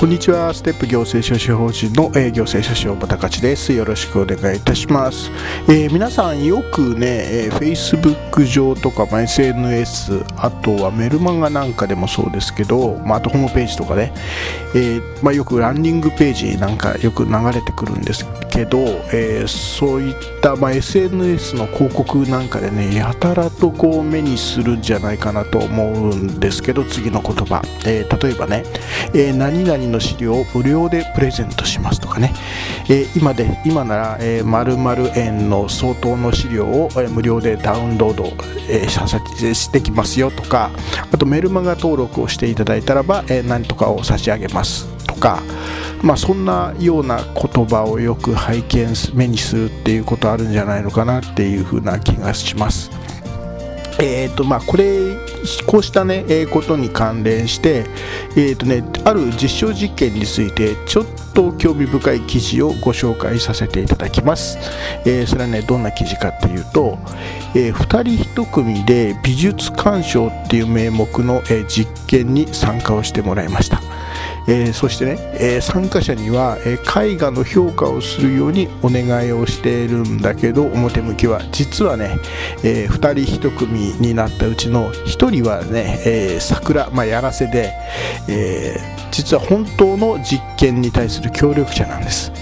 [0.00, 0.54] こんにちは。
[0.54, 3.70] ステップ行政書士法人の、えー、行政書士大畑勝です。
[3.74, 5.30] よろしくお願いいたします、
[5.68, 7.06] えー、皆さんよくね、
[7.46, 14.14] えー、Facebook 上とか、まあ、SNS あとはメルマガなんかでもそうですけど、まあ、あとホームページとかね、
[14.74, 18.24] えーまあ、よくランディングページなんかよく流れてくるんです。
[18.50, 18.78] けど、
[19.12, 28.64] えー、そういった、まあ、SNS の広告なんかでねやたらとこう目にするんじゃないかなと思うんですけど次の言葉、えー、例えばね、
[29.14, 32.32] えー、何々の資料を無料でプレゼントしますとかね、
[32.88, 38.24] え、今で今なら、えー、〇〇円の相当の資料を、え、無料でダウンロード、
[38.68, 40.70] えー、してきますよとか
[41.12, 45.42] あとメルマガ登録をしていただいたらば、え、何とかを差し上げますとか。
[46.02, 52.90] まあ、そんなような言葉をよく拝見目にするっていうことあるんじゃないのかなっていうふうな気がします。
[54.02, 55.14] えーとまあ、これ
[55.66, 57.84] こうしたね、えー、ことに関連して、
[58.34, 64.58] えーとね、ある実証実験についてちょっと興味深い記事をご紹介させていただきます、
[65.04, 66.98] えー、それはねどんな記事かっていうと、
[67.54, 73.89] えー、2人1組で美術鑑賞っていう名目の、え、実験に参加をしてもらいました
[74.52, 82.18] えー、そしてね、えー、参加者には、えー、絵画の評価をするようにお願いをしているんだけど表向きは実はね、
[82.64, 87.72] え2人1組になったうちの1人はね、え桜、まあ、やらせで、
[88.28, 88.76] え
[89.12, 92.32] 実は本当の実験に対する協力者なんです。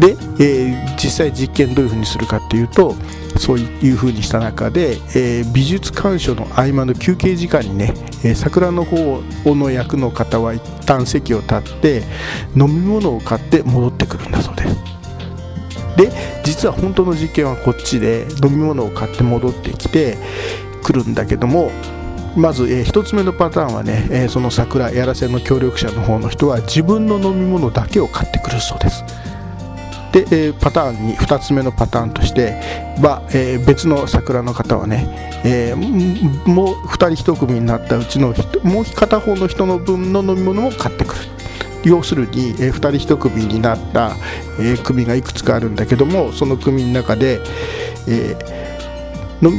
[0.00, 2.94] で、え実際実験どういうふうにするかっていうと
[3.38, 7.94] そういうふうにした中で、えー、美術鑑賞の合間の休憩時間にね、
[8.24, 9.22] えー、桜の方
[9.54, 12.02] の役の方は一旦席を立って
[12.56, 14.76] 飲み物を買って戻ってくるんだそうです。
[15.96, 16.10] で
[16.44, 20.16] 実は本当の実験はこっちで飲み物を買って戻ってきて
[20.82, 21.70] くるんだけども
[22.36, 29.04] まず、えー、1つ目のパターンはね、えー、その桜やらせの協力者の方の人は自分の飲み物だけを買ってくるそうです。
[30.12, 32.60] で、え、パターンに2つ目のパターンとして
[33.00, 35.06] は、えー、別の桜の方はね、
[35.44, 41.20] えー、もう2人1組になったうちのもう片方の人の分の飲み物を買ってくる。
[41.82, 44.16] 要するに、えー、2人1組になった、
[44.60, 47.40] え、組がいくつかあるんだけどもその組の中で、
[48.08, 48.59] えー
[49.42, 49.50] 飲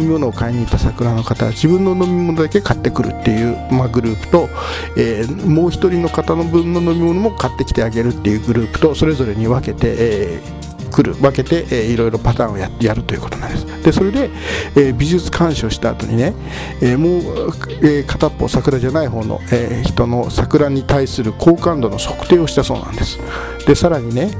[0.00, 4.48] み物を買いに行った桜の方は自分の飲み物だけ買ってくるっていう、まあ、グループと、
[4.96, 10.57] えー、もう1人の方の分の飲み物も買ってきてあげるっていうグループとそれぞれに分けて、えー
[10.98, 14.30] 来る分けて、えー、いろいろパターンをややるということなんですでそれで、
[14.74, 16.34] えー、美術鑑賞した後にね、
[16.82, 23.18] えー、もう、えー、片っぽ桜じゃない方の、えー、人の桜に対する好感度の測定をしたそうなんです
[23.66, 24.30] でさらにね、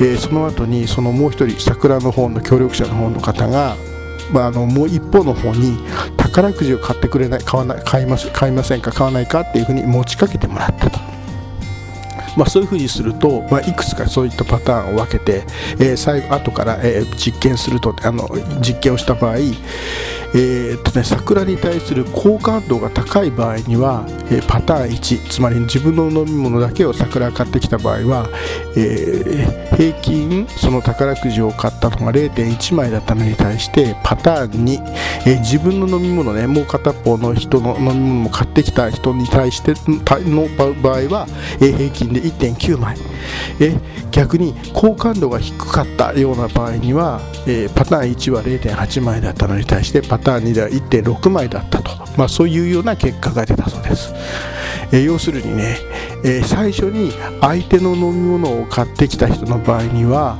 [0.00, 3.76] えー、その後にそのもう一人桜の方の協力者の方の方が
[4.32, 5.78] まあ、あのもう一方の方に
[6.18, 11.07] 宝くじを買ってくれない買わない買います買いませんか買わないかっていうふうに持ちかけてもらったと。
[12.38, 15.42] まあ、そういうふうにすると、まあ、いくつかそういったパターンを分けて、
[15.80, 18.28] えー、最後後から、えー、実験するとあの
[18.60, 19.38] 実験をした場合、
[20.34, 28.28] えーとね、桜に対する好感度が高い場合には、えー、パターン1つまり自分の飲み物だけを桜買ってきた場合は、
[28.76, 34.82] えー、平均その宝くじを買ったのが0.1枚だったのに対してパターン2、
[35.26, 40.46] えー、自分の飲み物ねもう片方の人の飲み物も買ってきた人に対しての
[40.82, 41.26] 場合は、
[41.60, 42.96] えー、平均で1.9枚、
[43.60, 43.76] え、
[44.10, 54.12] 逆に好感度が低かったような場合には、えー、パターン1は0.8枚だったのに対してパターン2では1.6枚だったと、まあ、そういうような結果が出たそうです、
[54.92, 55.76] えー、要するにね、
[56.24, 60.38] えー、最初に相手の飲み物を買ってきた人の場合には、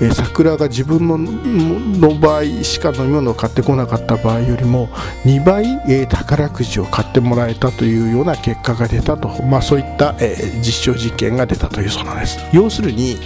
[0.00, 4.88] えー、桜が自分のの場合しか飲み物を買ってこなかった場合よりも
[5.24, 12.38] 2倍、えー、宝くじを買ってもらえたというような結果が出たと、まあ、そういった、えー、実証実験が出たというそうなんです。
[12.52, 13.16] 要するに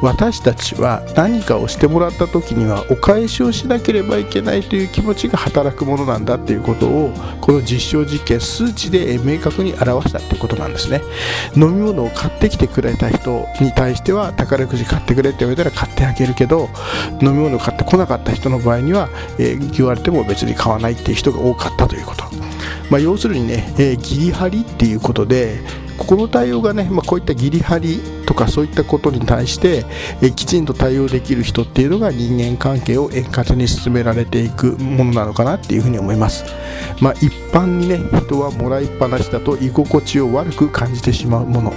[0.00, 11.02] 私たちは何かをしてもらった時にはお返しをしなければいけないという気持ちが働くものなんだっていうことをこの実証実験数値で明確に表したっていうことなんですね。
[11.56, 16.68] 飲み物を買ってきてくれた人に対しては宝くじ買ってくれって言われたら買ってあげるけど
[17.20, 19.08] 飲み物を買ってこなかった人の場合には、
[19.38, 22.24] えー、言われても別に買わないっていう人が多かったということ、
[22.90, 25.60] まあ、要するにね、えー、ギリハリっていうことで
[25.98, 29.84] ここの対応がね、まあ、こういったギリハリとかそういったことに対して、
[30.22, 36.44] えきちんと対応できる人っていうのが人間関係を円滑に進められていくものなのかなっていうふうに思います。
[37.00, 41.72] まあ、一般にね人はもらいっぱなしだと居心地を悪く感じてしまうもの、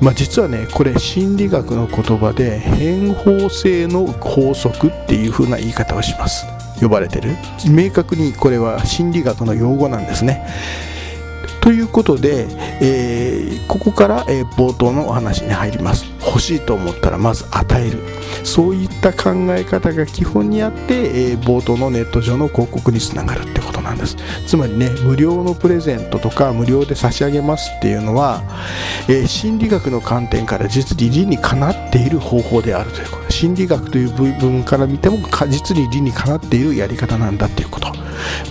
[0.00, 7.36] まあ、実はねこれ心理学の言葉で変法性の法則っていう風な言い方をします呼ばれてる。
[7.68, 10.46] 明確にこれは心理学の用語なんですね。
[11.60, 12.46] ということで、
[12.80, 16.06] えー、ここから、えー、冒頭のお話に入ります。
[16.30, 17.98] 欲しいと思ったらまず与える。
[18.44, 24.16] そういった考え方が基本にあって、えー、冒頭のネット上の広告につながるってことなんです。
[24.46, 28.42] つまりね無料のプレゼントとか無料で差し上げますっていうのは、
[29.08, 33.30] え心理学の観点から実に理にかなっている方法であるということ。
[33.32, 35.18] 心理学という部分から見ても
[35.48, 37.92] 実に理にかなっているやり方なんだっていうこと。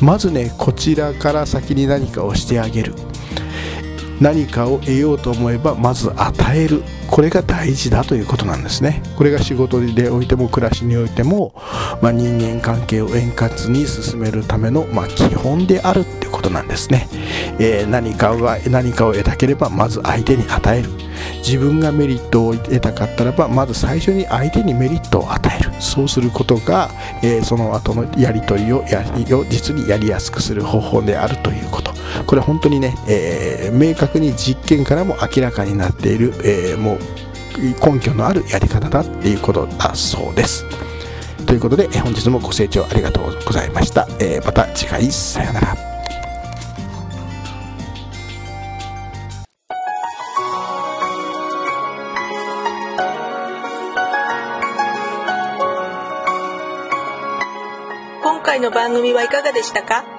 [0.01, 2.93] まずねこちらから先に何かをしてあげる。
[4.19, 6.83] 何かを得ようと思えばまず与える。
[7.19, 9.03] これが大事だということなんですね。
[9.17, 11.53] これが仕事でおいても暮らしにおいても、
[12.01, 17.09] まあ、人間関係を円滑に進めるための、まあ、基本であるってことなんですね、
[17.59, 20.89] えー、何かが何かを得たければまず相手に与える。
[21.45, 25.73] 自分がメリットを得たかったらばまず最初に相手にメリットを与える。
[25.81, 26.89] そうすることが、
[27.21, 31.98] えー、その後のやり取りをやりを実にやりやすくする方法であるということ。
[32.29, 36.99] これ本当にね、えー、明確に実験からも明らかになっている、えー、もう
[37.83, 40.63] 根拠のあるやり方だっていうことだそうです。
[41.47, 45.75] ということで本日もご清聴ありがとうございました、えー、また次回さようなら。
[58.21, 60.18] 今回の番組はいかがでしたか？